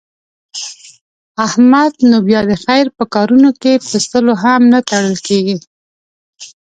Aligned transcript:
احمد 1.45 1.93
نو 2.09 2.17
بیا 2.27 2.41
د 2.49 2.53
خیر 2.63 2.85
په 2.97 3.03
کارونو 3.13 3.49
کې 3.61 3.71
په 3.85 3.97
سلو 4.09 4.33
هم 4.43 4.61
نه 4.71 4.79
تړل 4.89 5.17
کېږي. 5.27 5.57